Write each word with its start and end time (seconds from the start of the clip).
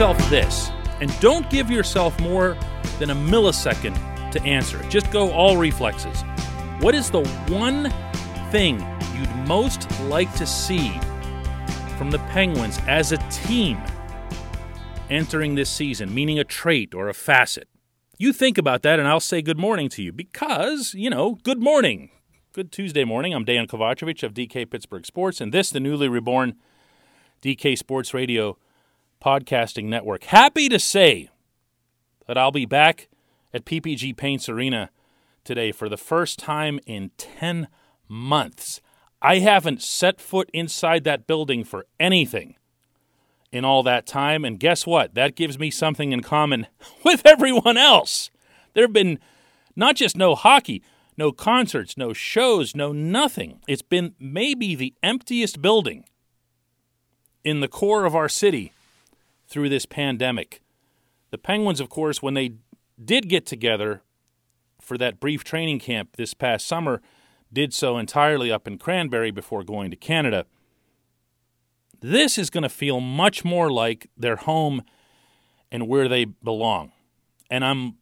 yourself 0.00 0.30
this, 0.30 0.70
and 1.02 1.20
don't 1.20 1.50
give 1.50 1.70
yourself 1.70 2.18
more 2.20 2.56
than 2.98 3.10
a 3.10 3.14
millisecond 3.14 3.94
to 4.30 4.42
answer. 4.44 4.82
Just 4.88 5.10
go 5.10 5.30
all 5.30 5.58
reflexes. 5.58 6.22
What 6.80 6.94
is 6.94 7.10
the 7.10 7.22
one 7.50 7.92
thing 8.50 8.80
you'd 9.14 9.46
most 9.46 9.90
like 10.08 10.34
to 10.36 10.46
see 10.46 10.98
from 11.98 12.10
the 12.10 12.18
Penguins 12.30 12.80
as 12.88 13.12
a 13.12 13.18
team 13.28 13.78
entering 15.10 15.54
this 15.54 15.68
season, 15.68 16.14
meaning 16.14 16.38
a 16.38 16.44
trait 16.44 16.94
or 16.94 17.10
a 17.10 17.14
facet? 17.14 17.68
You 18.16 18.32
think 18.32 18.56
about 18.56 18.80
that, 18.80 18.98
and 18.98 19.06
I'll 19.06 19.20
say 19.20 19.42
good 19.42 19.58
morning 19.58 19.90
to 19.90 20.02
you 20.02 20.12
because, 20.12 20.94
you 20.94 21.10
know, 21.10 21.34
good 21.42 21.62
morning. 21.62 22.08
Good 22.54 22.72
Tuesday 22.72 23.04
morning. 23.04 23.34
I'm 23.34 23.44
Dan 23.44 23.66
Kovacevic 23.66 24.22
of 24.22 24.32
DK 24.32 24.70
Pittsburgh 24.70 25.04
Sports, 25.04 25.42
and 25.42 25.52
this, 25.52 25.68
the 25.68 25.78
newly 25.78 26.08
reborn 26.08 26.56
DK 27.42 27.76
Sports 27.76 28.14
Radio 28.14 28.56
podcasting 29.20 29.84
network. 29.84 30.24
Happy 30.24 30.68
to 30.68 30.78
say 30.78 31.28
that 32.26 32.38
I'll 32.38 32.52
be 32.52 32.66
back 32.66 33.08
at 33.52 33.64
PPG 33.64 34.16
Paints 34.16 34.48
Arena 34.48 34.90
today 35.44 35.72
for 35.72 35.88
the 35.88 35.96
first 35.96 36.38
time 36.38 36.80
in 36.86 37.10
10 37.18 37.68
months. 38.08 38.80
I 39.22 39.38
haven't 39.38 39.82
set 39.82 40.20
foot 40.20 40.50
inside 40.52 41.04
that 41.04 41.26
building 41.26 41.64
for 41.64 41.86
anything 41.98 42.56
in 43.52 43.64
all 43.64 43.82
that 43.82 44.06
time. 44.06 44.44
And 44.44 44.58
guess 44.58 44.86
what? 44.86 45.14
That 45.14 45.36
gives 45.36 45.58
me 45.58 45.70
something 45.70 46.12
in 46.12 46.22
common 46.22 46.66
with 47.04 47.26
everyone 47.26 47.76
else. 47.76 48.30
There 48.74 48.84
have 48.84 48.92
been 48.92 49.18
not 49.76 49.96
just 49.96 50.16
no 50.16 50.34
hockey, 50.34 50.82
no 51.16 51.32
concerts, 51.32 51.96
no 51.96 52.12
shows, 52.12 52.74
no 52.74 52.92
nothing. 52.92 53.60
It's 53.68 53.82
been 53.82 54.14
maybe 54.18 54.74
the 54.74 54.94
emptiest 55.02 55.60
building 55.60 56.04
in 57.44 57.60
the 57.60 57.68
core 57.68 58.04
of 58.04 58.14
our 58.14 58.28
city 58.28 58.72
through 59.50 59.68
this 59.68 59.84
pandemic. 59.84 60.62
The 61.30 61.38
Penguins, 61.38 61.80
of 61.80 61.90
course, 61.90 62.22
when 62.22 62.34
they 62.34 62.54
did 63.02 63.28
get 63.28 63.44
together 63.44 64.02
for 64.80 64.96
that 64.96 65.20
brief 65.20 65.44
training 65.44 65.80
camp 65.80 66.16
this 66.16 66.32
past 66.32 66.66
summer, 66.66 67.02
did 67.52 67.74
so 67.74 67.98
entirely 67.98 68.50
up 68.50 68.66
in 68.66 68.78
Cranberry 68.78 69.30
before 69.30 69.64
going 69.64 69.90
to 69.90 69.96
Canada. 69.96 70.46
This 72.00 72.38
is 72.38 72.48
going 72.48 72.62
to 72.62 72.68
feel 72.68 73.00
much 73.00 73.44
more 73.44 73.70
like 73.70 74.08
their 74.16 74.36
home 74.36 74.82
and 75.70 75.88
where 75.88 76.08
they 76.08 76.24
belong. 76.24 76.92
And 77.50 77.64
I'm 77.64 77.96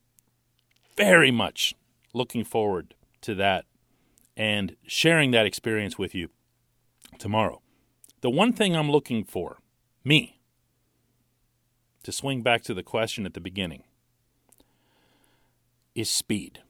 very 0.97 1.31
much 1.31 1.75
looking 2.13 2.45
forward 2.45 2.95
to 3.23 3.35
that 3.37 3.65
and 4.37 4.77
sharing 4.87 5.31
that 5.33 5.47
experience 5.47 5.99
with 5.99 6.15
you 6.15 6.29
tomorrow. 7.19 7.61
The 8.21 8.31
one 8.31 8.53
thing 8.53 8.77
I'm 8.77 8.91
looking 8.91 9.25
for, 9.25 9.59
me, 10.05 10.38
to 12.09 12.13
swing 12.13 12.41
back 12.41 12.63
to 12.63 12.73
the 12.73 12.83
question 12.83 13.27
at 13.27 13.35
the 13.35 13.41
beginning, 13.41 13.83
is 15.95 16.11
speed. 16.11 16.63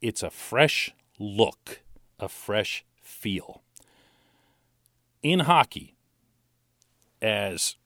It's 0.00 0.20
a 0.20 0.30
fresh 0.30 0.92
look, 1.20 1.82
a 2.18 2.28
fresh 2.28 2.84
feel. 3.00 3.62
In 5.22 5.38
hockey, 5.38 5.94
as 7.22 7.76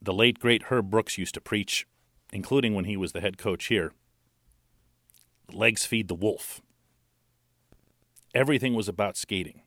the 0.00 0.14
late 0.14 0.38
great 0.38 0.62
Herb 0.70 0.88
Brooks 0.88 1.18
used 1.18 1.34
to 1.34 1.42
preach, 1.42 1.86
including 2.32 2.74
when 2.74 2.86
he 2.86 2.96
was 2.96 3.12
the 3.12 3.20
head 3.20 3.36
coach 3.36 3.66
here, 3.66 3.92
legs 5.52 5.84
feed 5.84 6.08
the 6.08 6.14
wolf. 6.14 6.62
Everything 8.34 8.72
was 8.72 8.88
about 8.88 9.18
skating. 9.18 9.60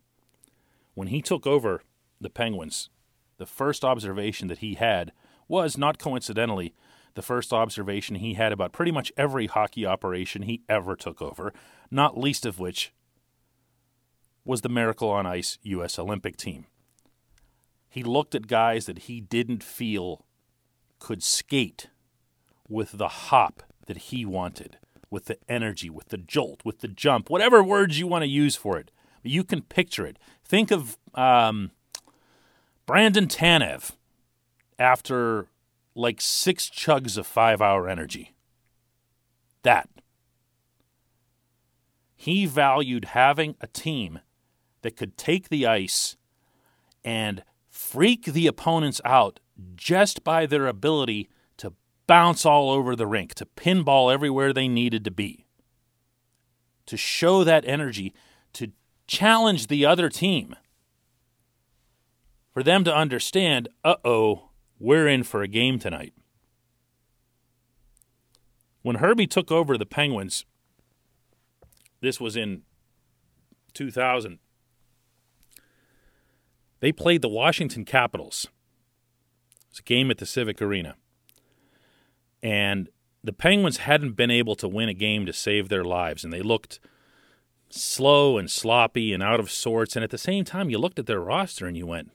When 0.95 1.09
he 1.09 1.21
took 1.21 1.45
over 1.45 1.83
the 2.19 2.31
Penguins, 2.31 2.89
the 3.37 3.45
first 3.45 3.85
observation 3.85 4.47
that 4.47 4.57
he 4.57 4.73
had 4.73 5.11
was, 5.49 5.77
not 5.77 5.99
coincidentally, 5.99 6.73
the 7.15 7.21
first 7.21 7.51
observation 7.51 8.15
he 8.15 8.35
had 8.35 8.53
about 8.53 8.71
pretty 8.71 8.91
much 8.91 9.11
every 9.17 9.47
hockey 9.47 9.85
operation 9.85 10.43
he 10.43 10.61
ever 10.69 10.95
took 10.95 11.21
over, 11.21 11.51
not 11.91 12.17
least 12.17 12.45
of 12.45 12.59
which 12.59 12.93
was 14.45 14.61
the 14.61 14.69
Miracle 14.69 15.09
on 15.09 15.25
Ice 15.25 15.57
U.S. 15.63 15.99
Olympic 15.99 16.37
team. 16.37 16.65
He 17.89 18.03
looked 18.03 18.35
at 18.35 18.47
guys 18.47 18.85
that 18.85 18.99
he 18.99 19.19
didn't 19.19 19.63
feel 19.63 20.25
could 20.99 21.23
skate 21.23 21.87
with 22.67 22.93
the 22.93 23.07
hop 23.07 23.63
that 23.87 23.97
he 23.97 24.25
wanted, 24.25 24.77
with 25.09 25.25
the 25.25 25.37
energy, 25.49 25.89
with 25.89 26.09
the 26.09 26.17
jolt, 26.17 26.61
with 26.63 26.79
the 26.79 26.87
jump, 26.87 27.29
whatever 27.29 27.63
words 27.63 27.99
you 27.99 28.05
want 28.05 28.21
to 28.21 28.29
use 28.29 28.55
for 28.55 28.77
it. 28.77 28.91
You 29.23 29.43
can 29.43 29.63
picture 29.63 30.05
it. 30.05 30.17
Think 30.45 30.71
of 30.71 30.97
um, 31.15 31.71
Brandon 32.85 33.27
Tanev 33.27 33.91
after 34.79 35.47
like 35.93 36.21
six 36.21 36.69
chugs 36.69 37.17
of 37.17 37.27
five 37.27 37.61
hour 37.61 37.87
energy. 37.87 38.33
That. 39.63 39.89
He 42.15 42.45
valued 42.45 43.05
having 43.05 43.55
a 43.61 43.67
team 43.67 44.19
that 44.81 44.95
could 44.95 45.17
take 45.17 45.49
the 45.49 45.67
ice 45.67 46.17
and 47.03 47.43
freak 47.69 48.25
the 48.25 48.47
opponents 48.47 48.99
out 49.05 49.39
just 49.75 50.23
by 50.23 50.45
their 50.45 50.67
ability 50.67 51.29
to 51.57 51.73
bounce 52.07 52.45
all 52.45 52.69
over 52.69 52.95
the 52.95 53.07
rink, 53.07 53.33
to 53.35 53.45
pinball 53.45 54.11
everywhere 54.11 54.53
they 54.53 54.67
needed 54.67 55.03
to 55.03 55.11
be, 55.11 55.45
to 56.85 56.97
show 56.97 57.43
that 57.43 57.65
energy, 57.67 58.13
to 58.53 58.71
challenge 59.07 59.67
the 59.67 59.85
other 59.85 60.09
team, 60.09 60.55
for 62.53 62.63
them 62.63 62.83
to 62.83 62.95
understand, 62.95 63.69
uh 63.83 63.95
oh, 64.03 64.48
we're 64.79 65.07
in 65.07 65.23
for 65.23 65.41
a 65.41 65.47
game 65.47 65.77
tonight. 65.77 66.13
When 68.81 68.97
Herbie 68.97 69.27
took 69.27 69.51
over 69.51 69.77
the 69.77 69.85
Penguins, 69.85 70.45
this 72.01 72.19
was 72.19 72.35
in 72.35 72.61
2000, 73.73 74.39
they 76.79 76.91
played 76.91 77.21
the 77.21 77.29
Washington 77.29 77.83
Capitals. 77.83 78.47
It 79.65 79.71
was 79.71 79.79
a 79.79 79.83
game 79.83 80.09
at 80.09 80.17
the 80.17 80.25
Civic 80.25 80.61
Arena. 80.61 80.95
And 82.41 82.87
the 83.21 83.33
Penguins 83.33 83.77
hadn't 83.77 84.13
been 84.13 84.31
able 84.31 84.55
to 84.55 84.67
win 84.67 84.87
a 84.87 84.93
game 84.93 85.25
to 85.25 85.33
save 85.33 85.67
their 85.67 85.83
lives, 85.83 86.23
and 86.23 86.31
they 86.31 86.41
looked 86.41 86.79
slow 87.69 88.37
and 88.37 88.49
sloppy 88.49 89.13
and 89.13 89.21
out 89.21 89.39
of 89.39 89.51
sorts. 89.51 89.95
And 89.95 90.03
at 90.03 90.09
the 90.09 90.17
same 90.17 90.45
time, 90.45 90.69
you 90.69 90.77
looked 90.77 90.99
at 90.99 91.05
their 91.05 91.19
roster 91.19 91.67
and 91.67 91.77
you 91.77 91.85
went, 91.85 92.11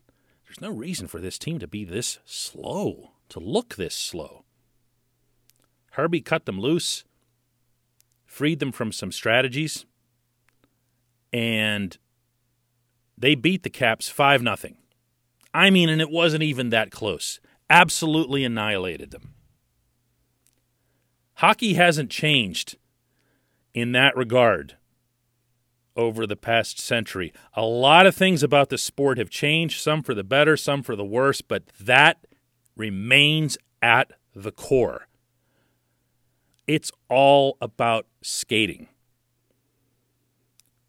there's 0.59 0.71
no 0.71 0.77
reason 0.77 1.09
for 1.09 1.21
this 1.21 1.39
team 1.39 1.59
to 1.59 1.67
be 1.67 1.85
this 1.85 2.19
slow, 2.25 3.13
to 3.29 3.41
look 3.41 3.75
this 3.75 3.95
slow. 3.95 4.45
Herbie 5.93 6.21
cut 6.21 6.47
them 6.47 6.61
loose, 6.61 7.05
freed 8.25 8.61
them 8.61 8.73
from 8.73 8.93
some 8.93 9.11
strategies, 9.11 9.85
and 11.33 11.97
they 13.19 13.35
beat 13.35 13.63
the 13.63 13.71
Caps 13.71 14.09
5 14.09 14.43
0. 14.43 14.57
I 15.53 15.71
mean, 15.71 15.89
and 15.89 16.01
it 16.01 16.11
wasn't 16.11 16.43
even 16.43 16.71
that 16.71 16.91
close. 16.91 17.41
Absolutely 17.71 18.45
annihilated 18.45 19.11
them. 19.11 19.35
Hockey 21.35 21.75
hasn't 21.75 22.11
changed 22.11 22.77
in 23.73 23.93
that 23.93 24.17
regard 24.17 24.77
over 25.97 26.27
the 26.27 26.37
past 26.37 26.79
century. 26.79 27.33
A 27.55 27.65
lot 27.65 28.07
of 28.07 28.15
things 28.15 28.43
about 28.43 28.69
the 28.69 28.79
sport 28.79 29.19
have 29.19 29.31
changed, 29.31 29.81
some 29.81 30.03
for 30.03 30.15
the 30.15 30.25
better, 30.25 30.57
some 30.57 30.83
for 30.83 30.97
the 30.97 31.05
worse, 31.05 31.41
but 31.41 31.65
that 31.81 32.27
remains 32.77 33.57
at 33.81 34.13
the 34.35 34.53
core. 34.53 35.07
It's 36.67 36.91
all 37.09 37.57
about 37.61 38.07
skating. 38.23 38.89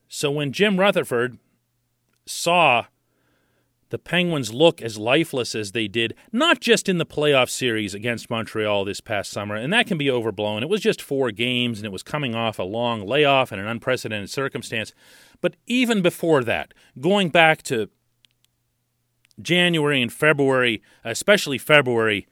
So 0.07 0.31
when 0.31 0.51
Jim 0.51 0.79
Rutherford 0.79 1.37
saw 2.25 2.85
the 3.95 3.99
Penguins 3.99 4.53
look 4.53 4.81
as 4.81 4.97
lifeless 4.97 5.55
as 5.55 5.71
they 5.71 5.87
did, 5.87 6.15
not 6.33 6.59
just 6.59 6.89
in 6.89 6.97
the 6.97 7.05
playoff 7.05 7.49
series 7.49 7.93
against 7.93 8.29
Montreal 8.29 8.83
this 8.83 8.99
past 8.99 9.31
summer, 9.31 9.55
and 9.55 9.71
that 9.71 9.87
can 9.87 9.97
be 9.97 10.11
overblown. 10.11 10.63
It 10.63 10.67
was 10.67 10.81
just 10.81 11.01
four 11.01 11.31
games, 11.31 11.79
and 11.79 11.85
it 11.85 11.93
was 11.93 12.03
coming 12.03 12.35
off 12.35 12.59
a 12.59 12.63
long 12.63 13.07
layoff 13.07 13.53
and 13.53 13.61
an 13.61 13.67
unprecedented 13.67 14.29
circumstance. 14.29 14.91
But 15.39 15.55
even 15.65 16.01
before 16.01 16.43
that, 16.43 16.73
going 16.99 17.29
back 17.29 17.63
to 17.63 17.89
January 19.41 20.01
and 20.01 20.11
February, 20.11 20.83
especially 21.05 21.57
February, 21.57 22.27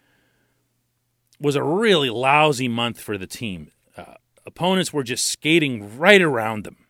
was 1.39 1.55
a 1.55 1.63
really 1.63 2.09
lousy 2.09 2.67
month 2.67 2.99
for 2.99 3.17
the 3.17 3.25
team. 3.25 3.71
Uh, 3.95 4.15
opponents 4.45 4.91
were 4.91 5.03
just 5.03 5.25
skating 5.25 5.97
right 5.97 6.21
around 6.21 6.65
them 6.65 6.82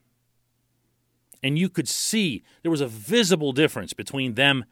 and 1.44 1.60
you 1.60 1.70
could 1.70 1.90
see 1.90 2.42
there 2.62 2.72
was 2.72 2.82
a 2.82 2.88
visible 2.88 3.52
difference 3.52 3.94
between 3.94 4.36
them 4.36 4.66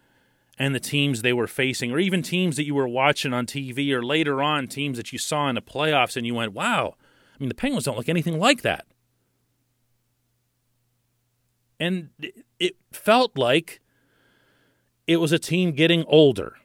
and 0.58 0.74
the 0.74 0.80
teams 0.80 1.22
they 1.22 1.34
were 1.34 1.48
facing, 1.48 1.92
or 1.92 2.00
even 2.00 2.22
teams 2.22 2.56
that 2.56 2.66
you 2.66 2.76
were 2.76 2.88
watching 2.88 3.34
on 3.34 3.46
TV, 3.46 3.92
or 3.92 4.04
later 4.04 4.42
on 4.42 4.68
teams 4.68 4.98
that 4.98 5.12
you 5.12 5.20
saw 5.20 5.50
in 5.50 5.56
the 5.56 5.62
playoffs, 5.62 6.16
and 6.16 6.26
you 6.26 6.36
went, 6.36 6.54
wow, 6.54 6.96
I 7.34 7.38
mean, 7.40 7.50
the 7.50 7.56
Penguins 7.56 7.86
don't 7.86 7.98
look 7.98 8.10
anything 8.10 8.40
like 8.40 8.62
that. 8.62 8.86
And 11.80 12.10
it 12.60 12.76
felt 12.92 13.38
like 13.38 13.82
it 15.08 15.18
was 15.18 15.32
a 15.32 15.40
team 15.40 15.72
getting 15.72 16.06
older. 16.08 16.58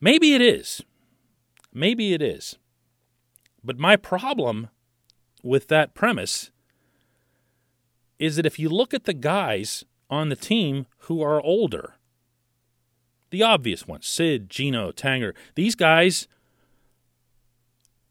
Maybe 0.00 0.32
it 0.34 0.40
is. 0.40 0.82
Maybe 1.74 2.14
it 2.14 2.22
is. 2.22 2.56
But 3.62 3.78
my 3.78 3.96
problem 3.96 4.70
with 5.42 5.68
that 5.68 5.92
premise 5.94 6.50
is 8.20 8.36
that 8.36 8.46
if 8.46 8.58
you 8.58 8.68
look 8.68 8.92
at 8.92 9.04
the 9.04 9.14
guys 9.14 9.82
on 10.10 10.28
the 10.28 10.36
team 10.36 10.86
who 10.98 11.22
are 11.22 11.40
older, 11.40 11.94
the 13.30 13.42
obvious 13.42 13.88
ones, 13.88 14.06
Sid, 14.06 14.50
Gino, 14.50 14.92
Tanger, 14.92 15.34
these 15.54 15.74
guys 15.74 16.28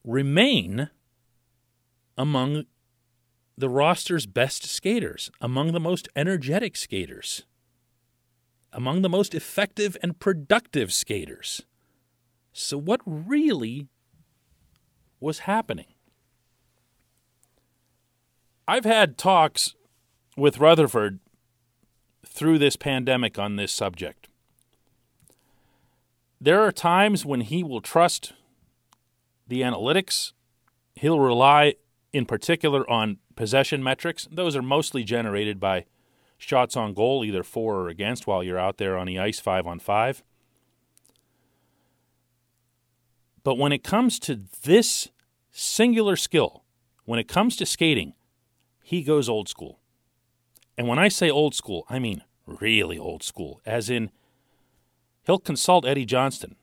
remain 0.04 0.90
among 2.18 2.66
the 3.56 3.70
roster's 3.70 4.26
best 4.26 4.66
skaters, 4.66 5.30
among 5.40 5.74
the 5.74 5.80
most 5.80 6.10
energetic 6.16 6.76
skaters, 6.76 7.46
among 8.74 9.04
the 9.04 9.10
most 9.10 9.36
effective 9.36 9.96
and 10.02 10.18
productive 10.18 10.92
skaters. 10.92 11.62
So, 12.52 12.78
what 12.78 13.02
really 13.06 13.90
was 15.20 15.40
happening? 15.40 15.94
I've 18.68 18.86
had 18.86 19.18
talks 19.18 19.76
with 20.38 20.60
Rutherford 20.60 21.20
through 22.26 22.60
this 22.60 22.76
pandemic 22.76 23.38
on 23.40 23.56
this 23.56 23.72
subject. 23.72 24.28
There 26.42 26.62
are 26.62 26.72
times 26.72 27.26
when 27.26 27.42
he 27.42 27.64
will 27.64 27.82
trust 27.82 28.34
the 29.48 29.62
analytics. 29.62 30.32
He'll 30.96 31.20
rely 31.20 31.76
in 32.14 32.26
particular 32.26 32.90
on 32.90 33.18
possession 33.36 33.84
metrics. 33.84 34.28
Those 34.32 34.56
are 34.56 34.62
mostly 34.62 35.04
generated 35.04 35.60
by 35.60 35.86
shots 36.38 36.78
on 36.78 36.94
goal, 36.94 37.26
either 37.26 37.44
for 37.44 37.76
or 37.82 37.90
against, 37.90 38.26
while 38.26 38.44
you're 38.44 38.58
out 38.58 38.78
there 38.78 38.98
on 38.98 39.08
the 39.08 39.20
ice 39.20 39.40
five 39.40 39.68
on 39.68 39.80
five. 39.80 40.24
But 43.44 43.58
when 43.58 43.72
it 43.72 43.84
comes 43.84 44.20
to 44.20 44.42
this 44.64 45.10
singular 45.52 46.16
skill, 46.16 46.64
when 47.06 47.20
it 47.20 47.28
comes 47.28 47.56
to 47.58 47.66
skating, 47.66 48.14
he 48.84 49.02
goes 49.02 49.28
old 49.28 49.50
school. 49.50 49.79
And 50.80 50.88
when 50.88 50.98
I 50.98 51.10
say 51.10 51.30
old 51.30 51.54
school, 51.54 51.86
I 51.90 52.00
mean 52.00 52.24
really 52.46 52.98
old 52.98 53.22
school, 53.22 53.60
as 53.66 53.90
in 53.90 54.12
he'll 55.26 55.38
consult 55.38 55.86
Eddie 55.86 56.06
Johnston, 56.06 56.56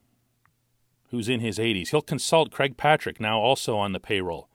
who's 1.10 1.28
in 1.28 1.40
his 1.40 1.58
80s. 1.58 1.88
He'll 1.88 2.00
consult 2.00 2.50
Craig 2.50 2.78
Patrick, 2.78 3.20
now 3.20 3.38
also 3.38 3.76
on 3.76 3.92
the 3.92 4.00
payroll. 4.00 4.48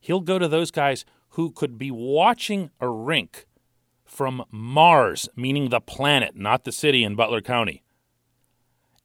He'll 0.00 0.20
go 0.20 0.38
to 0.38 0.48
those 0.48 0.70
guys 0.70 1.06
who 1.30 1.50
could 1.50 1.78
be 1.78 1.90
watching 1.90 2.70
a 2.78 2.90
rink 2.90 3.46
from 4.04 4.44
Mars, 4.50 5.30
meaning 5.34 5.70
the 5.70 5.80
planet, 5.80 6.36
not 6.36 6.64
the 6.64 6.72
city 6.72 7.02
in 7.02 7.14
Butler 7.14 7.40
County, 7.40 7.82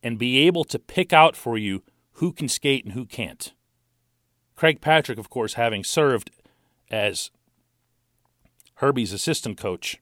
and 0.04 0.20
be 0.20 0.40
able 0.46 0.66
to 0.66 0.78
pick 0.78 1.14
out 1.14 1.38
for 1.38 1.58
you 1.58 1.84
who 2.16 2.34
can 2.34 2.50
skate 2.50 2.84
and 2.84 2.94
who 2.94 3.06
can't. 3.06 3.54
Craig 4.58 4.82
Patrick, 4.82 5.18
of 5.18 5.30
course, 5.30 5.54
having 5.54 5.86
served 5.86 6.32
as 6.92 7.32
Herbie's 8.78 9.12
assistant 9.12 9.58
coach 9.58 10.00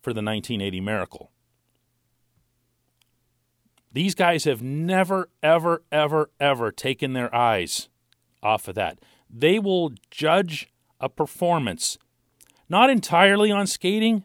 for 0.00 0.12
the 0.12 0.22
1980 0.22 0.80
Miracle. 0.80 1.30
These 3.92 4.14
guys 4.14 4.44
have 4.44 4.62
never, 4.62 5.28
ever, 5.42 5.82
ever, 5.92 6.30
ever 6.40 6.72
taken 6.72 7.12
their 7.12 7.34
eyes 7.34 7.90
off 8.42 8.66
of 8.66 8.74
that. 8.76 8.98
They 9.28 9.58
will 9.58 9.92
judge 10.10 10.72
a 10.98 11.10
performance 11.10 11.98
not 12.66 12.88
entirely 12.88 13.50
on 13.50 13.66
skating, 13.66 14.24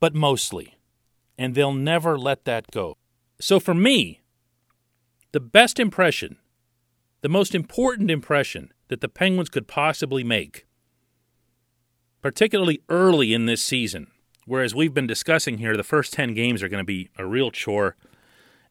but 0.00 0.14
mostly. 0.14 0.74
And 1.38 1.54
they'll 1.54 1.72
never 1.72 2.18
let 2.18 2.44
that 2.46 2.72
go. 2.72 2.96
So 3.40 3.60
for 3.60 3.74
me, 3.74 4.22
the 5.30 5.38
best 5.38 5.78
impression, 5.78 6.38
the 7.20 7.28
most 7.28 7.54
important 7.54 8.10
impression 8.10 8.72
that 8.88 9.00
the 9.00 9.08
Penguins 9.08 9.48
could 9.48 9.68
possibly 9.68 10.24
make, 10.24 10.66
particularly 12.22 12.80
early 12.88 13.34
in 13.34 13.46
this 13.46 13.62
season. 13.62 14.08
Whereas 14.46 14.74
we've 14.74 14.94
been 14.94 15.06
discussing 15.08 15.58
here, 15.58 15.76
the 15.76 15.82
first 15.82 16.12
10 16.12 16.34
games 16.34 16.62
are 16.62 16.68
going 16.68 16.82
to 16.82 16.84
be 16.84 17.10
a 17.18 17.26
real 17.26 17.50
chore. 17.50 17.96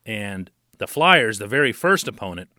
And 0.06 0.50
the 0.78 0.88
Flyers, 0.88 1.38
the 1.38 1.48
very 1.48 1.74
first 1.74 2.08
opponent, 2.08 2.50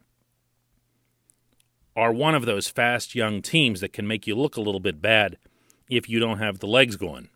are 1.95 2.13
one 2.13 2.35
of 2.35 2.45
those 2.45 2.69
fast 2.69 3.15
young 3.15 3.41
teams 3.41 3.81
that 3.81 3.93
can 3.93 4.07
make 4.07 4.27
you 4.27 4.35
look 4.35 4.57
a 4.57 4.61
little 4.61 4.81
bit 4.81 5.01
bad 5.01 5.39
if 5.89 6.11
you 6.11 6.19
don't 6.19 6.39
have 6.39 6.59
the 6.59 6.67
legs 6.67 6.97
going. 6.97 7.31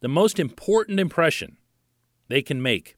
The 0.00 0.08
most 0.08 0.38
important 0.38 1.00
impression 1.00 1.56
they 2.28 2.42
can 2.42 2.62
make 2.62 2.96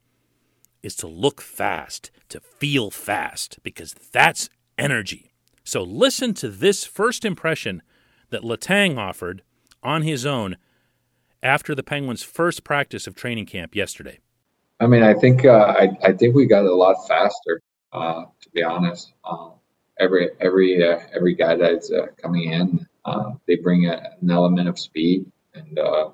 is 0.83 0.95
to 0.97 1.07
look 1.07 1.41
fast, 1.41 2.11
to 2.29 2.41
feel 2.41 2.91
fast, 2.91 3.59
because 3.63 3.95
that's 4.13 4.51
energy. 4.77 5.34
So 5.65 5.83
listen 5.83 6.35
to 6.35 6.49
this 6.49 6.85
first 6.85 7.25
impression 7.25 7.83
that 8.31 8.43
Letang 8.43 8.99
offered 8.99 9.43
on 9.83 10.03
his 10.03 10.27
own 10.27 10.57
after 11.43 11.75
the 11.75 11.83
Penguins' 11.83 12.23
first 12.23 12.65
practice 12.65 13.07
of 13.07 13.15
training 13.15 13.47
camp 13.47 13.75
yesterday. 13.75 14.21
I 14.81 14.87
mean, 14.87 15.03
I 15.03 15.15
think 15.15 15.45
uh, 15.45 15.75
I, 15.79 15.89
I 16.03 16.13
think 16.13 16.35
we 16.35 16.47
got 16.47 16.65
a 16.65 16.75
lot 16.75 17.07
faster. 17.09 17.61
Uh, 17.93 18.25
to 18.41 18.51
be 18.51 18.63
honest, 18.63 19.13
um, 19.25 19.53
every 20.01 20.31
every 20.41 20.87
uh, 20.87 20.99
every 21.15 21.35
guy 21.35 21.55
that's 21.55 21.93
uh, 21.93 22.07
coming 22.21 22.51
in, 22.51 22.87
uh, 23.05 23.33
they 23.47 23.57
bring 23.57 23.87
a, 23.87 24.11
an 24.21 24.31
element 24.31 24.69
of 24.69 24.79
speed, 24.79 25.31
and 25.55 25.79
uh, 25.79 26.11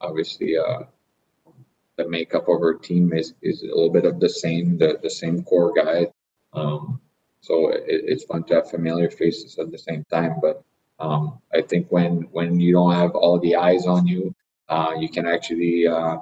obviously 0.00 0.56
the 1.96 2.08
makeup 2.08 2.42
of 2.48 2.60
our 2.60 2.74
team 2.74 3.12
is, 3.12 3.34
is 3.42 3.62
a 3.62 3.66
little 3.66 3.90
bit 3.90 4.04
of 4.04 4.20
the 4.20 4.28
same 4.28 4.78
the, 4.78 4.98
the 5.02 5.10
same 5.10 5.42
core 5.42 5.72
guy. 5.74 6.06
Um, 6.52 7.00
so 7.46 7.68
it, 7.68 7.84
it's 7.86 8.24
fun 8.24 8.42
to 8.44 8.54
have 8.54 8.70
familiar 8.70 9.08
faces 9.08 9.58
at 9.58 9.70
the 9.70 9.78
same 9.78 10.04
time. 10.10 10.34
But 10.42 10.62
um, 10.98 11.38
I 11.54 11.62
think 11.62 11.86
when 11.90 12.22
when 12.32 12.58
you 12.58 12.72
don't 12.72 12.94
have 12.94 13.14
all 13.14 13.38
the 13.38 13.56
eyes 13.56 13.86
on 13.86 14.06
you, 14.06 14.34
uh, 14.68 14.94
you 14.98 15.08
can 15.08 15.26
actually 15.26 15.86
uh, 15.86 16.16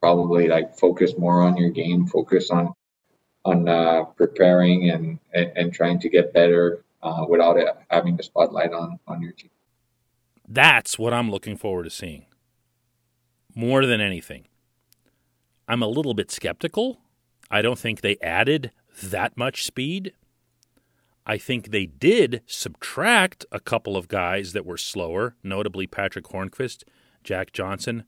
probably 0.00 0.48
like 0.48 0.76
focus 0.76 1.12
more 1.18 1.42
on 1.42 1.56
your 1.56 1.70
game, 1.70 2.06
focus 2.06 2.50
on 2.50 2.72
on 3.44 3.68
uh, 3.68 4.04
preparing 4.16 4.88
and, 4.88 5.18
and, 5.34 5.52
and 5.54 5.74
trying 5.74 5.98
to 6.00 6.08
get 6.08 6.32
better 6.32 6.82
uh, 7.02 7.26
without 7.28 7.58
it, 7.58 7.68
having 7.90 8.16
the 8.16 8.22
spotlight 8.22 8.72
on 8.72 8.98
on 9.06 9.20
your 9.20 9.32
team. 9.32 9.50
That's 10.48 10.98
what 10.98 11.12
I'm 11.12 11.30
looking 11.30 11.56
forward 11.56 11.84
to 11.84 11.90
seeing. 11.90 12.24
More 13.54 13.84
than 13.86 14.00
anything, 14.00 14.46
I'm 15.68 15.82
a 15.82 15.88
little 15.88 16.14
bit 16.14 16.30
skeptical. 16.30 17.00
I 17.50 17.60
don't 17.60 17.78
think 17.78 18.00
they 18.00 18.16
added 18.22 18.70
that 19.02 19.36
much 19.36 19.64
speed. 19.64 20.12
I 21.26 21.38
think 21.38 21.70
they 21.70 21.86
did 21.86 22.42
subtract 22.46 23.46
a 23.50 23.60
couple 23.60 23.96
of 23.96 24.08
guys 24.08 24.52
that 24.52 24.66
were 24.66 24.76
slower, 24.76 25.36
notably 25.42 25.86
Patric 25.86 26.26
Hornqvist, 26.26 26.84
Jack 27.22 27.52
Johnson. 27.52 28.04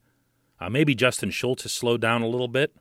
Uh, 0.61 0.69
maybe 0.69 0.95
Justin 0.95 1.31
Schultz 1.31 1.63
has 1.63 1.73
slowed 1.73 2.01
down 2.01 2.23
a 2.23 2.29
little 2.29 2.49
bit, 2.49 2.75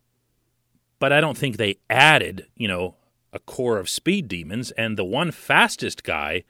but 1.00 1.13
I 1.13 1.22
don't 1.22 1.38
think 1.38 1.58
they 1.58 1.77
added, 1.89 2.48
you 2.56 2.68
know, 2.68 2.96
a 3.32 3.39
core 3.39 3.77
of 3.77 3.89
speed 3.89 4.27
demons. 4.27 4.72
And 4.72 4.98
the 4.98 5.06
one 5.06 5.32
fastest 5.32 6.04
guy 6.04 6.44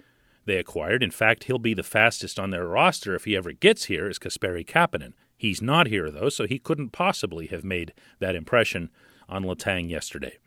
they 0.45 0.57
acquired, 0.57 1.01
in 1.01 1.11
fact, 1.11 1.45
he'll 1.45 1.57
be 1.57 1.73
the 1.73 1.83
fastest 1.83 2.39
on 2.39 2.51
their 2.51 2.67
roster 2.67 3.15
if 3.15 3.25
he 3.25 3.35
ever 3.35 3.51
gets 3.51 3.85
here, 3.85 4.07
is 4.07 4.19
Kasperi 4.19 4.65
Kapanen. 4.65 5.13
He's 5.35 5.61
not 5.61 5.87
here, 5.87 6.09
though, 6.09 6.29
so 6.29 6.45
he 6.47 6.59
couldn't 6.59 6.91
possibly 6.91 7.47
have 7.47 7.63
made 7.63 7.93
that 8.19 8.35
impression 8.35 8.89
on 9.27 9.43
Letang 9.43 9.89
yesterday. 9.89 10.37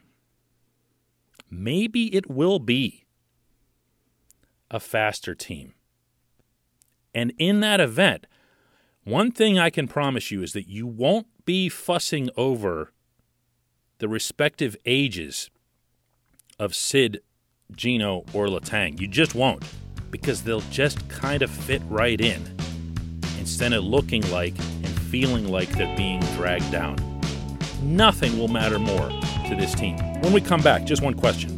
Maybe 1.51 2.15
it 2.15 2.31
will 2.31 2.59
be 2.59 3.05
a 4.71 4.81
faster 4.81 5.35
team. 5.35 5.75
And 7.15 7.33
in 7.39 7.61
that 7.61 7.81
event, 7.81 8.27
one 9.05 9.33
thing 9.33 9.59
I 9.59 9.71
can 9.71 9.89
promise 9.89 10.31
you 10.31 10.43
is 10.43 10.53
that 10.53 10.69
you 10.69 10.87
won't 10.87 11.27
be 11.45 11.69
fussing 11.69 12.29
over 12.37 12.93
the 13.99 14.09
respective 14.09 14.77
ages 14.85 15.51
of 16.59 16.75
Sid, 16.75 17.21
Gino, 17.75 18.25
or 18.33 18.47
Letang. 18.49 19.01
You 19.01 19.09
just 19.09 19.35
won't 19.35 19.65
because 20.11 20.43
they'll 20.43 20.61
just 20.71 21.09
kind 21.09 21.43
of 21.43 21.51
fit 21.51 21.83
right 21.89 22.21
in 22.21 22.43
instead 23.39 23.73
of 23.73 23.85
looking 23.85 24.29
like 24.31 24.57
and 24.59 24.89
feeling 24.89 25.49
like 25.49 25.71
they're 25.71 25.97
being 25.97 26.21
dragged 26.37 26.71
down. 26.71 26.97
Nothing 27.83 28.39
will 28.39 28.49
matter 28.49 28.79
more 28.79 29.09
to 29.49 29.57
this 29.57 29.75
team. 29.75 29.97
When 30.21 30.33
we 30.33 30.41
come 30.41 30.61
back, 30.61 30.85
just 30.85 31.03
one 31.03 31.15
question. 31.15 31.58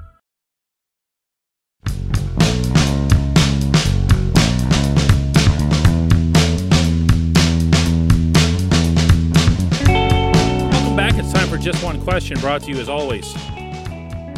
Just 11.61 11.83
One 11.83 12.01
Question, 12.01 12.39
brought 12.39 12.63
to 12.63 12.71
you 12.71 12.79
as 12.79 12.89
always 12.89 13.31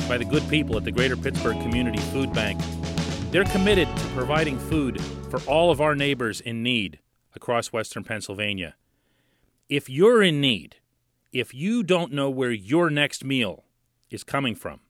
by 0.10 0.18
the 0.18 0.25
good 0.30 0.46
people 0.50 0.75
at 0.75 0.84
the 0.84 0.92
Greater 0.92 1.15
Pittsburgh 1.15 1.58
Community 1.62 2.00
Food 2.00 2.34
Bank. 2.34 2.60
They're 3.32 3.46
committed 3.46 3.88
to 3.88 4.08
providing 4.08 4.60
food 4.60 5.01
for 5.30 5.39
all 5.44 5.72
of 5.72 5.80
our 5.80 5.96
neighbors 5.96 6.42
in 6.42 6.62
need 6.62 7.00
across 7.34 7.72
Western 7.72 8.03
Pennsylvania. 8.03 8.75
If 9.70 9.89
you're 9.89 10.22
in 10.22 10.42
need, 10.42 10.75
if 11.32 11.53
you 11.53 11.82
don't 11.82 12.12
know 12.12 12.30
where 12.30 12.51
your 12.51 12.89
next 12.89 13.24
meal 13.24 13.63
is 14.10 14.25
coming 14.25 14.53
from, 14.53 14.82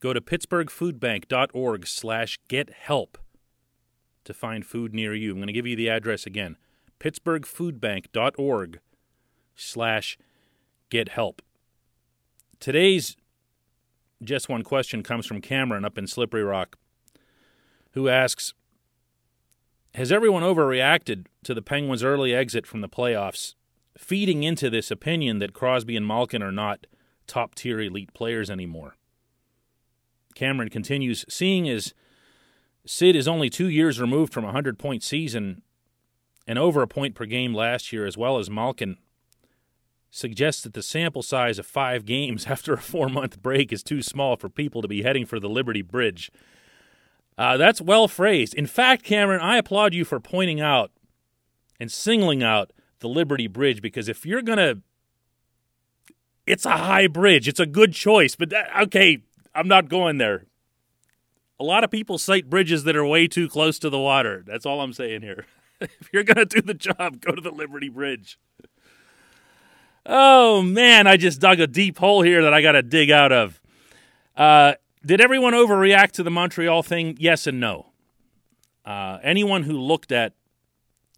go 0.00 0.14
to 0.14 0.20
pittsburghfoodbank.org 0.22 1.86
slash 1.86 2.40
get 2.48 2.70
help 2.70 3.18
to 4.24 4.32
find 4.32 4.64
food 4.64 4.94
near 4.94 5.14
you. 5.14 5.32
I'm 5.32 5.36
going 5.36 5.48
to 5.48 5.52
give 5.52 5.66
you 5.66 5.76
the 5.76 5.90
address 5.90 6.24
again, 6.24 6.56
pittsburghfoodbank.org 7.00 8.80
slash 9.54 10.18
get 10.88 11.10
help. 11.10 11.42
Today's 12.60 13.16
just 14.22 14.48
one 14.48 14.62
question 14.62 15.02
comes 15.02 15.26
from 15.26 15.40
Cameron 15.40 15.84
up 15.84 15.98
in 15.98 16.06
Slippery 16.06 16.42
Rock, 16.42 16.78
who 17.92 18.08
asks 18.08 18.54
Has 19.94 20.10
everyone 20.10 20.42
overreacted 20.42 21.26
to 21.44 21.54
the 21.54 21.62
Penguins' 21.62 22.02
early 22.02 22.34
exit 22.34 22.66
from 22.66 22.80
the 22.80 22.88
playoffs, 22.88 23.54
feeding 23.96 24.42
into 24.42 24.70
this 24.70 24.90
opinion 24.90 25.38
that 25.38 25.52
Crosby 25.52 25.96
and 25.96 26.06
Malkin 26.06 26.42
are 26.42 26.52
not 26.52 26.86
top 27.26 27.54
tier 27.54 27.80
elite 27.80 28.14
players 28.14 28.50
anymore? 28.50 28.96
Cameron 30.34 30.68
continues 30.68 31.24
Seeing 31.28 31.68
as 31.68 31.94
Sid 32.86 33.16
is 33.16 33.26
only 33.26 33.50
two 33.50 33.68
years 33.68 34.00
removed 34.00 34.32
from 34.32 34.44
a 34.44 34.48
100 34.48 34.78
point 34.78 35.02
season 35.02 35.62
and 36.46 36.58
over 36.58 36.80
a 36.82 36.88
point 36.88 37.14
per 37.14 37.26
game 37.26 37.52
last 37.52 37.92
year, 37.92 38.06
as 38.06 38.16
well 38.16 38.38
as 38.38 38.48
Malkin, 38.48 38.96
suggests 40.10 40.62
that 40.62 40.74
the 40.74 40.82
sample 40.82 41.22
size 41.22 41.58
of 41.58 41.66
five 41.66 42.04
games 42.04 42.46
after 42.50 42.74
a 42.74 42.80
four 42.80 43.08
month 43.08 43.42
break 43.42 43.72
is 43.72 43.82
too 43.82 44.02
small 44.02 44.36
for 44.36 44.48
people 44.48 44.82
to 44.82 44.88
be 44.88 45.02
heading 45.02 45.26
for 45.26 45.40
the 45.40 45.48
Liberty 45.48 45.82
Bridge. 45.82 46.30
Uh, 47.38 47.56
that's 47.56 47.80
well 47.80 48.08
phrased. 48.08 48.54
In 48.54 48.66
fact, 48.66 49.02
Cameron, 49.02 49.40
I 49.40 49.58
applaud 49.58 49.92
you 49.92 50.04
for 50.04 50.18
pointing 50.20 50.60
out 50.60 50.90
and 51.78 51.92
singling 51.92 52.42
out 52.42 52.72
the 53.00 53.08
Liberty 53.08 53.46
Bridge 53.46 53.82
because 53.82 54.08
if 54.08 54.24
you're 54.24 54.42
going 54.42 54.58
to. 54.58 54.80
It's 56.46 56.64
a 56.64 56.76
high 56.76 57.08
bridge. 57.08 57.48
It's 57.48 57.58
a 57.58 57.66
good 57.66 57.92
choice, 57.92 58.36
but 58.36 58.50
that, 58.50 58.70
okay, 58.82 59.18
I'm 59.52 59.66
not 59.66 59.88
going 59.88 60.18
there. 60.18 60.46
A 61.58 61.64
lot 61.64 61.82
of 61.82 61.90
people 61.90 62.18
cite 62.18 62.48
bridges 62.48 62.84
that 62.84 62.94
are 62.94 63.04
way 63.04 63.26
too 63.26 63.48
close 63.48 63.80
to 63.80 63.90
the 63.90 63.98
water. 63.98 64.44
That's 64.46 64.64
all 64.64 64.80
I'm 64.80 64.92
saying 64.92 65.22
here. 65.22 65.46
if 65.80 66.08
you're 66.12 66.22
going 66.22 66.36
to 66.36 66.44
do 66.44 66.60
the 66.60 66.72
job, 66.72 67.20
go 67.20 67.32
to 67.32 67.40
the 67.40 67.50
Liberty 67.50 67.88
Bridge. 67.88 68.38
Oh 70.08 70.62
man, 70.62 71.08
I 71.08 71.16
just 71.16 71.40
dug 71.40 71.58
a 71.58 71.66
deep 71.66 71.98
hole 71.98 72.22
here 72.22 72.42
that 72.42 72.54
I 72.54 72.62
got 72.62 72.72
to 72.72 72.82
dig 72.82 73.10
out 73.10 73.32
of. 73.32 73.60
Uh, 74.36 74.74
did 75.04 75.20
everyone 75.20 75.52
overreact 75.52 76.12
to 76.12 76.22
the 76.22 76.30
Montreal 76.30 76.82
thing? 76.84 77.16
Yes 77.18 77.46
and 77.46 77.58
no. 77.58 77.86
Uh, 78.84 79.18
anyone 79.22 79.64
who 79.64 79.76
looked 79.78 80.12
at 80.12 80.34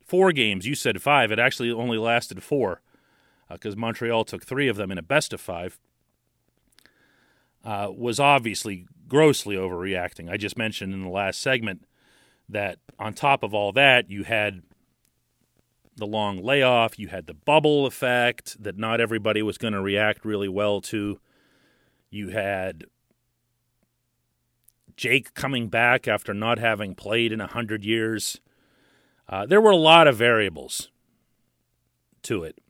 four 0.07 0.33
games, 0.33 0.66
you 0.66 0.75
said 0.75 1.02
five. 1.02 1.30
It 1.30 1.38
actually 1.38 1.71
only 1.71 1.99
lasted 1.99 2.42
four 2.42 2.80
because 3.50 3.75
uh, 3.75 3.78
Montreal 3.78 4.25
took 4.25 4.45
three 4.45 4.68
of 4.68 4.76
them 4.76 4.90
in 4.90 4.97
a 4.97 5.02
best 5.02 5.35
of 5.35 5.40
five. 5.40 5.78
Uh, 7.62 7.88
was 7.95 8.18
obviously 8.18 8.87
grossly 9.07 9.57
overreacting. 9.57 10.30
I 10.30 10.38
just 10.38 10.57
mentioned 10.57 10.95
in 10.95 11.02
the 11.02 11.11
last 11.11 11.42
segment 11.42 11.85
that 12.49 12.78
on 12.99 13.12
top 13.12 13.42
of 13.42 13.52
all 13.52 13.73
that, 13.73 14.11
you 14.11 14.25
had 14.25 14.62
the 15.98 16.06
long 16.06 16.42
layoff, 16.42 16.98
you 16.98 17.08
had 17.08 17.26
the 17.26 17.34
bubble 17.34 17.86
effect 17.86 18.62
that 18.62 18.78
not 18.78 19.00
everybody 19.00 19.42
was 19.42 19.58
going 19.58 19.74
to 19.74 19.80
react 19.80 20.24
really 20.24 20.48
well 20.48 20.80
to. 20.82 21.20
You 22.10 22.28
had 22.28 22.84
Jake 24.96 25.34
coming 25.34 25.68
back 25.68 26.08
after 26.08 26.34
not 26.34 26.58
having 26.58 26.94
played 26.94 27.32
in 27.32 27.40
a 27.40 27.44
100 27.44 27.84
years. 27.84 28.40
Uh, 29.28 29.46
there 29.46 29.60
were 29.60 29.70
a 29.70 29.76
lot 29.76 30.08
of 30.08 30.16
variables 30.16 30.90
to 32.22 32.44
it. 32.44 32.60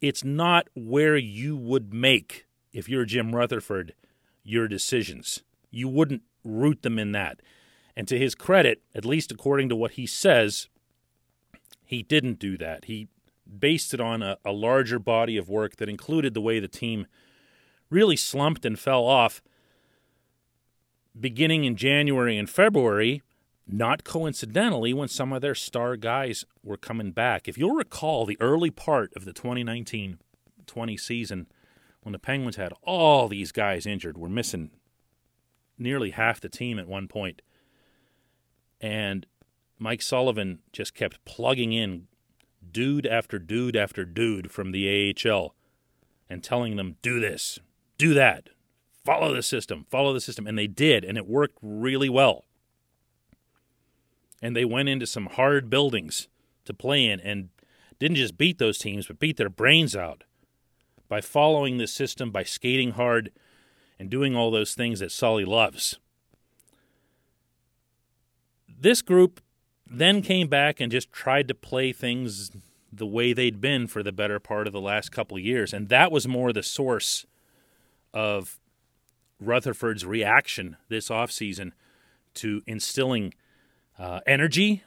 It's 0.00 0.24
not 0.24 0.68
where 0.74 1.16
you 1.16 1.56
would 1.56 1.92
make, 1.92 2.46
if 2.72 2.88
you're 2.88 3.04
Jim 3.04 3.34
Rutherford, 3.34 3.94
your 4.42 4.68
decisions. 4.68 5.42
You 5.70 5.88
wouldn't 5.88 6.22
root 6.44 6.82
them 6.82 6.98
in 6.98 7.12
that. 7.12 7.40
And 7.96 8.08
to 8.08 8.18
his 8.18 8.34
credit, 8.34 8.82
at 8.94 9.04
least 9.04 9.30
according 9.30 9.68
to 9.68 9.76
what 9.76 9.92
he 9.92 10.06
says, 10.06 10.69
he 11.90 12.04
didn't 12.04 12.38
do 12.38 12.56
that. 12.56 12.84
He 12.84 13.08
based 13.58 13.92
it 13.92 14.00
on 14.00 14.22
a, 14.22 14.36
a, 14.44 14.52
larger 14.52 15.00
body 15.00 15.36
of 15.36 15.48
work 15.48 15.74
that 15.76 15.88
included 15.88 16.34
the 16.34 16.40
way 16.40 16.60
the 16.60 16.68
team 16.68 17.08
really 17.90 18.14
slumped 18.14 18.64
and 18.64 18.78
fell 18.78 19.04
off 19.04 19.42
beginning 21.18 21.64
in 21.64 21.74
January 21.74 22.38
and 22.38 22.48
February, 22.48 23.22
not 23.66 24.04
coincidentally, 24.04 24.94
when 24.94 25.08
some 25.08 25.32
of 25.32 25.42
their 25.42 25.56
star 25.56 25.96
guys 25.96 26.44
were 26.62 26.76
coming 26.76 27.10
back. 27.10 27.48
If 27.48 27.58
you'll 27.58 27.74
recall 27.74 28.24
the 28.24 28.40
early 28.40 28.70
part 28.70 29.12
of 29.16 29.24
the 29.24 29.32
2019 29.32 30.20
20 30.66 30.96
season, 30.96 31.48
when 32.02 32.12
the 32.12 32.20
Penguins 32.20 32.54
had 32.54 32.72
all 32.84 33.26
these 33.26 33.50
guys 33.50 33.84
injured, 33.84 34.16
were 34.16 34.28
missing 34.28 34.70
nearly 35.76 36.10
half 36.10 36.40
the 36.40 36.48
team 36.48 36.78
at 36.78 36.86
one 36.86 37.08
point. 37.08 37.42
And 38.80 39.26
Mike 39.80 40.02
Sullivan 40.02 40.58
just 40.72 40.94
kept 40.94 41.24
plugging 41.24 41.72
in 41.72 42.06
dude 42.70 43.06
after 43.06 43.38
dude 43.38 43.74
after 43.74 44.04
dude 44.04 44.52
from 44.52 44.72
the 44.72 45.14
AHL 45.26 45.54
and 46.28 46.44
telling 46.44 46.76
them, 46.76 46.96
do 47.00 47.18
this, 47.18 47.58
do 47.96 48.12
that, 48.12 48.50
follow 49.04 49.34
the 49.34 49.42
system, 49.42 49.86
follow 49.90 50.12
the 50.12 50.20
system. 50.20 50.46
And 50.46 50.58
they 50.58 50.66
did, 50.66 51.02
and 51.02 51.16
it 51.16 51.26
worked 51.26 51.58
really 51.62 52.10
well. 52.10 52.44
And 54.42 54.54
they 54.54 54.66
went 54.66 54.90
into 54.90 55.06
some 55.06 55.26
hard 55.26 55.70
buildings 55.70 56.28
to 56.66 56.74
play 56.74 57.06
in 57.06 57.18
and 57.20 57.48
didn't 57.98 58.16
just 58.16 58.36
beat 58.36 58.58
those 58.58 58.78
teams, 58.78 59.06
but 59.06 59.18
beat 59.18 59.38
their 59.38 59.48
brains 59.48 59.96
out 59.96 60.24
by 61.08 61.22
following 61.22 61.78
the 61.78 61.86
system, 61.86 62.30
by 62.30 62.44
skating 62.44 62.92
hard, 62.92 63.32
and 63.98 64.10
doing 64.10 64.36
all 64.36 64.50
those 64.50 64.74
things 64.74 65.00
that 65.00 65.10
Sully 65.10 65.44
loves. 65.46 65.98
This 68.68 69.02
group 69.02 69.40
then 69.90 70.22
came 70.22 70.46
back 70.46 70.80
and 70.80 70.92
just 70.92 71.12
tried 71.12 71.48
to 71.48 71.54
play 71.54 71.92
things 71.92 72.52
the 72.92 73.06
way 73.06 73.32
they'd 73.32 73.60
been 73.60 73.86
for 73.88 74.02
the 74.02 74.12
better 74.12 74.38
part 74.38 74.66
of 74.66 74.72
the 74.72 74.80
last 74.80 75.10
couple 75.10 75.38
years. 75.38 75.72
And 75.72 75.88
that 75.88 76.12
was 76.12 76.28
more 76.28 76.52
the 76.52 76.62
source 76.62 77.26
of 78.14 78.60
Rutherford's 79.40 80.06
reaction 80.06 80.76
this 80.88 81.08
offseason 81.08 81.72
to 82.34 82.62
instilling 82.66 83.34
uh, 83.98 84.20
energy, 84.26 84.84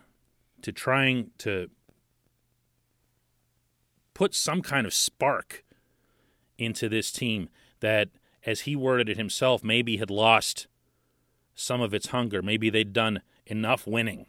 to 0.62 0.72
trying 0.72 1.32
to 1.40 1.70
put 4.14 4.34
some 4.34 4.62
kind 4.62 4.88
of 4.88 4.94
spark 4.94 5.64
into 6.58 6.88
this 6.88 7.12
team 7.12 7.50
that 7.82 8.10
as 8.46 8.62
he 8.62 8.76
worded 8.76 9.10
it 9.10 9.18
himself, 9.18 9.64
maybe 9.64 9.98
had 9.98 10.10
lost 10.10 10.68
some 11.56 11.82
of 11.82 11.94
its 11.94 12.08
hunger. 12.08 12.42
Maybe 12.42 12.70
they'd 12.70 12.94
done 12.94 13.22
enough 13.46 13.86
winning 13.86 14.28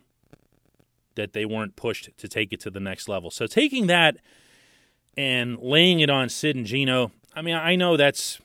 that 1.17 1.33
they 1.33 1.45
weren't 1.45 1.77
pushed 1.77 2.11
to 2.17 2.29
take 2.29 2.53
it 2.53 2.61
to 2.61 2.71
the 2.71 2.81
next 2.81 3.09
level. 3.09 3.31
So 3.31 3.47
taking 3.47 3.87
that 3.87 4.17
and 5.17 5.59
laying 5.59 6.01
it 6.01 6.11
on 6.11 6.29
Sid 6.29 6.57
and 6.57 6.67
Gino, 6.67 7.13
I 7.35 7.43
mean, 7.43 7.55
I 7.55 7.77
know 7.77 7.97
that's 7.97 8.41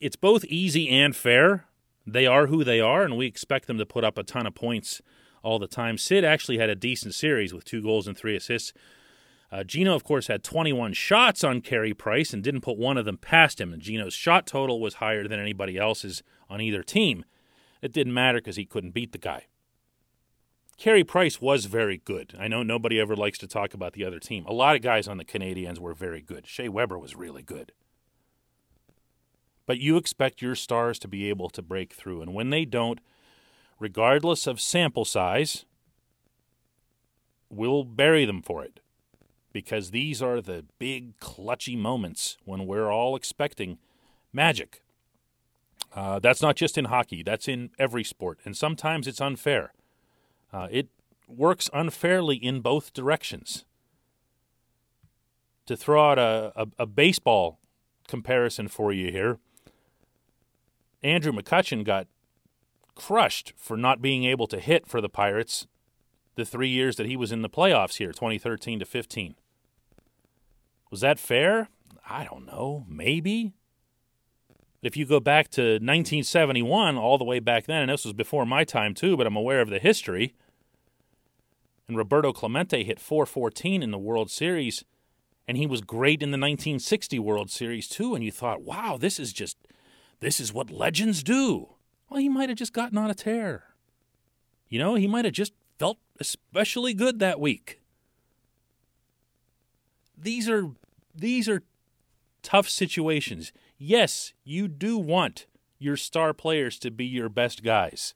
it's 0.00 0.16
both 0.16 0.44
easy 0.46 0.88
and 0.88 1.14
fair. 1.14 1.66
They 2.06 2.26
are 2.26 2.46
who 2.46 2.64
they 2.64 2.80
are, 2.80 3.02
and 3.02 3.16
we 3.16 3.26
expect 3.26 3.66
them 3.66 3.78
to 3.78 3.86
put 3.86 4.04
up 4.04 4.16
a 4.16 4.22
ton 4.22 4.46
of 4.46 4.54
points 4.54 5.02
all 5.42 5.58
the 5.58 5.68
time. 5.68 5.98
Sid 5.98 6.24
actually 6.24 6.58
had 6.58 6.70
a 6.70 6.74
decent 6.74 7.14
series 7.14 7.52
with 7.52 7.64
two 7.64 7.82
goals 7.82 8.06
and 8.06 8.16
three 8.16 8.36
assists. 8.36 8.72
Uh, 9.52 9.64
Gino, 9.64 9.94
of 9.94 10.04
course, 10.04 10.28
had 10.28 10.44
21 10.44 10.92
shots 10.92 11.42
on 11.42 11.60
Carey 11.60 11.92
Price 11.92 12.32
and 12.32 12.42
didn't 12.42 12.60
put 12.60 12.78
one 12.78 12.96
of 12.96 13.04
them 13.04 13.16
past 13.16 13.60
him. 13.60 13.72
And 13.72 13.82
Gino's 13.82 14.14
shot 14.14 14.46
total 14.46 14.80
was 14.80 14.94
higher 14.94 15.26
than 15.26 15.40
anybody 15.40 15.76
else's 15.76 16.22
on 16.48 16.60
either 16.60 16.82
team. 16.82 17.24
It 17.82 17.92
didn't 17.92 18.14
matter 18.14 18.38
because 18.38 18.56
he 18.56 18.64
couldn't 18.64 18.94
beat 18.94 19.12
the 19.12 19.18
guy. 19.18 19.46
Carey 20.80 21.04
Price 21.04 21.42
was 21.42 21.66
very 21.66 21.98
good. 21.98 22.34
I 22.40 22.48
know 22.48 22.62
nobody 22.62 22.98
ever 22.98 23.14
likes 23.14 23.36
to 23.40 23.46
talk 23.46 23.74
about 23.74 23.92
the 23.92 24.02
other 24.02 24.18
team. 24.18 24.46
A 24.46 24.54
lot 24.54 24.76
of 24.76 24.80
guys 24.80 25.06
on 25.06 25.18
the 25.18 25.26
Canadiens 25.26 25.78
were 25.78 25.92
very 25.92 26.22
good. 26.22 26.46
Shea 26.46 26.70
Weber 26.70 26.98
was 26.98 27.14
really 27.14 27.42
good. 27.42 27.72
But 29.66 29.78
you 29.78 29.98
expect 29.98 30.40
your 30.40 30.54
stars 30.54 30.98
to 31.00 31.06
be 31.06 31.28
able 31.28 31.50
to 31.50 31.60
break 31.60 31.92
through. 31.92 32.22
And 32.22 32.32
when 32.32 32.48
they 32.48 32.64
don't, 32.64 32.98
regardless 33.78 34.46
of 34.46 34.58
sample 34.58 35.04
size, 35.04 35.66
we'll 37.50 37.84
bury 37.84 38.24
them 38.24 38.40
for 38.40 38.64
it. 38.64 38.80
Because 39.52 39.90
these 39.90 40.22
are 40.22 40.40
the 40.40 40.64
big, 40.78 41.18
clutchy 41.18 41.76
moments 41.76 42.38
when 42.46 42.66
we're 42.66 42.90
all 42.90 43.16
expecting 43.16 43.76
magic. 44.32 44.80
Uh, 45.94 46.20
that's 46.20 46.40
not 46.40 46.56
just 46.56 46.78
in 46.78 46.86
hockey, 46.86 47.22
that's 47.22 47.48
in 47.48 47.68
every 47.78 48.02
sport. 48.02 48.38
And 48.46 48.56
sometimes 48.56 49.06
it's 49.06 49.20
unfair. 49.20 49.74
Uh, 50.52 50.68
it 50.70 50.88
works 51.26 51.70
unfairly 51.72 52.36
in 52.36 52.60
both 52.60 52.92
directions. 52.92 53.64
To 55.66 55.76
throw 55.76 56.10
out 56.10 56.18
a, 56.18 56.52
a, 56.56 56.66
a 56.80 56.86
baseball 56.86 57.60
comparison 58.08 58.68
for 58.68 58.92
you 58.92 59.12
here, 59.12 59.38
Andrew 61.02 61.32
McCutchen 61.32 61.84
got 61.84 62.08
crushed 62.94 63.52
for 63.56 63.76
not 63.76 64.02
being 64.02 64.24
able 64.24 64.46
to 64.48 64.58
hit 64.58 64.86
for 64.86 65.00
the 65.00 65.08
Pirates 65.08 65.66
the 66.34 66.44
three 66.44 66.68
years 66.68 66.96
that 66.96 67.06
he 67.06 67.16
was 67.16 67.32
in 67.32 67.42
the 67.42 67.48
playoffs 67.48 67.96
here, 67.98 68.12
2013 68.12 68.80
to 68.80 68.84
15. 68.84 69.34
Was 70.90 71.00
that 71.00 71.18
fair? 71.18 71.68
I 72.08 72.24
don't 72.24 72.46
know. 72.46 72.84
Maybe. 72.88 73.54
If 74.82 74.96
you 74.96 75.04
go 75.04 75.20
back 75.20 75.48
to 75.50 75.62
1971, 75.62 76.96
all 76.96 77.18
the 77.18 77.24
way 77.24 77.38
back 77.38 77.66
then, 77.66 77.82
and 77.82 77.90
this 77.90 78.04
was 78.04 78.14
before 78.14 78.46
my 78.46 78.64
time 78.64 78.94
too, 78.94 79.16
but 79.16 79.26
I'm 79.26 79.36
aware 79.36 79.60
of 79.60 79.68
the 79.68 79.78
history. 79.78 80.34
And 81.86 81.96
Roberto 81.96 82.32
Clemente 82.32 82.84
hit 82.84 82.98
414 82.98 83.82
in 83.82 83.90
the 83.90 83.98
World 83.98 84.30
Series, 84.30 84.84
and 85.46 85.58
he 85.58 85.66
was 85.66 85.82
great 85.82 86.22
in 86.22 86.30
the 86.30 86.38
1960 86.38 87.18
World 87.18 87.50
Series 87.50 87.88
too. 87.88 88.14
And 88.14 88.24
you 88.24 88.30
thought, 88.30 88.62
wow, 88.62 88.96
this 88.98 89.18
is 89.18 89.32
just, 89.32 89.58
this 90.20 90.40
is 90.40 90.52
what 90.52 90.70
legends 90.70 91.22
do. 91.22 91.74
Well, 92.08 92.20
he 92.20 92.28
might 92.28 92.48
have 92.48 92.58
just 92.58 92.72
gotten 92.72 92.96
on 92.96 93.10
a 93.10 93.14
tear. 93.14 93.64
You 94.68 94.78
know, 94.78 94.94
he 94.94 95.06
might 95.06 95.24
have 95.26 95.34
just 95.34 95.52
felt 95.78 95.98
especially 96.18 96.94
good 96.94 97.18
that 97.18 97.40
week. 97.40 97.80
These 100.16 100.48
are 100.48 100.68
these 101.14 101.48
are 101.48 101.62
tough 102.42 102.68
situations 102.68 103.52
yes, 103.80 104.34
you 104.44 104.68
do 104.68 104.98
want 104.98 105.46
your 105.80 105.96
star 105.96 106.32
players 106.32 106.78
to 106.78 106.90
be 106.90 107.06
your 107.06 107.28
best 107.28 107.64
guys. 107.64 108.14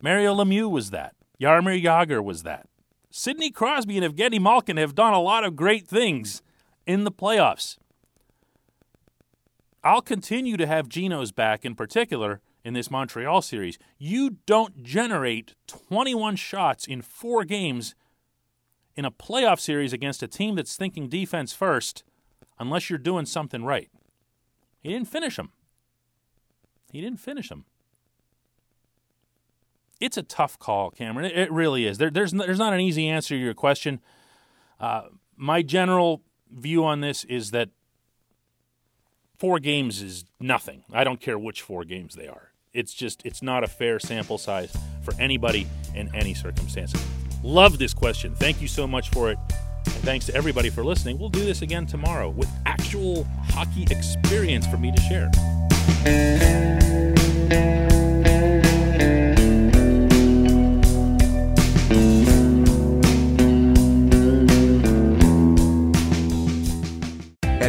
Mario 0.00 0.34
Lemieux 0.34 0.70
was 0.70 0.90
that. 0.90 1.14
Jaromir 1.40 1.82
Jagr 1.82 2.22
was 2.22 2.42
that. 2.42 2.68
Sidney 3.10 3.50
Crosby 3.50 3.98
and 3.98 4.14
Evgeny 4.14 4.38
Malkin 4.38 4.76
have 4.76 4.94
done 4.94 5.14
a 5.14 5.20
lot 5.20 5.42
of 5.42 5.56
great 5.56 5.88
things 5.88 6.42
in 6.86 7.04
the 7.04 7.10
playoffs. 7.10 7.78
I'll 9.82 10.02
continue 10.02 10.56
to 10.58 10.66
have 10.66 10.88
Gino's 10.88 11.32
back 11.32 11.64
in 11.64 11.74
particular 11.74 12.40
in 12.64 12.74
this 12.74 12.90
Montreal 12.90 13.40
series. 13.40 13.78
You 13.98 14.36
don't 14.44 14.82
generate 14.82 15.54
21 15.66 16.36
shots 16.36 16.86
in 16.86 17.00
four 17.00 17.44
games 17.44 17.94
in 18.96 19.04
a 19.04 19.10
playoff 19.10 19.60
series 19.60 19.92
against 19.92 20.22
a 20.22 20.28
team 20.28 20.56
that's 20.56 20.76
thinking 20.76 21.08
defense 21.08 21.52
first 21.52 22.02
unless 22.58 22.90
you're 22.90 22.98
doing 22.98 23.26
something 23.26 23.64
right. 23.64 23.90
He 24.80 24.92
didn't 24.92 25.08
finish 25.08 25.36
them. 25.36 25.50
He 26.92 27.00
didn't 27.00 27.20
finish 27.20 27.48
them. 27.48 27.64
It's 30.00 30.16
a 30.16 30.22
tough 30.22 30.58
call, 30.58 30.90
Cameron. 30.90 31.26
It, 31.26 31.38
it 31.38 31.52
really 31.52 31.86
is. 31.86 31.98
There, 31.98 32.10
there's 32.10 32.32
there's 32.32 32.58
not 32.58 32.72
an 32.72 32.80
easy 32.80 33.08
answer 33.08 33.34
to 33.34 33.40
your 33.40 33.54
question. 33.54 34.00
Uh, 34.78 35.02
my 35.36 35.62
general 35.62 36.22
view 36.50 36.84
on 36.84 37.00
this 37.00 37.24
is 37.24 37.50
that 37.50 37.70
four 39.38 39.58
games 39.58 40.02
is 40.02 40.24
nothing. 40.38 40.84
I 40.92 41.04
don't 41.04 41.20
care 41.20 41.38
which 41.38 41.62
four 41.62 41.84
games 41.84 42.14
they 42.14 42.28
are. 42.28 42.52
It's 42.72 42.92
just 42.92 43.24
it's 43.24 43.42
not 43.42 43.64
a 43.64 43.66
fair 43.66 43.98
sample 43.98 44.38
size 44.38 44.76
for 45.02 45.14
anybody 45.18 45.66
in 45.94 46.14
any 46.14 46.34
circumstances. 46.34 47.02
Love 47.42 47.78
this 47.78 47.94
question. 47.94 48.34
Thank 48.34 48.60
you 48.60 48.68
so 48.68 48.86
much 48.86 49.10
for 49.10 49.30
it. 49.30 49.38
Thanks 50.02 50.26
to 50.26 50.34
everybody 50.34 50.70
for 50.70 50.84
listening. 50.84 51.18
We'll 51.18 51.28
do 51.28 51.44
this 51.44 51.62
again 51.62 51.86
tomorrow 51.86 52.28
with 52.30 52.48
actual 52.64 53.24
hockey 53.48 53.84
experience 53.90 54.66
for 54.66 54.76
me 54.76 54.92
to 54.92 55.00
share. 55.02 55.30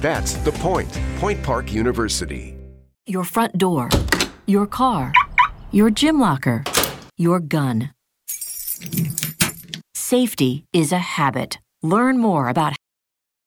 That's 0.00 0.34
the 0.34 0.52
point. 0.52 0.96
Point 1.18 1.42
Park 1.42 1.72
University. 1.72 2.54
Your 3.06 3.24
front 3.24 3.58
door, 3.58 3.88
your 4.46 4.66
car, 4.66 5.12
your 5.72 5.90
gym 5.90 6.20
locker, 6.20 6.62
your 7.16 7.40
gun. 7.40 7.90
Safety 9.94 10.64
is 10.72 10.92
a 10.92 10.98
habit. 10.98 11.58
Learn 11.82 12.18
more 12.18 12.48
about 12.48 12.77